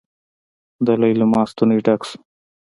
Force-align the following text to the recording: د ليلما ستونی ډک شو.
د 0.85 0.87
ليلما 1.01 1.41
ستونی 1.51 1.77
ډک 1.85 2.01
شو. 2.09 2.17